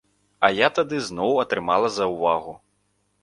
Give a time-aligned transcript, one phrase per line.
[0.47, 2.57] А я тады зноў атрымала заўвагу.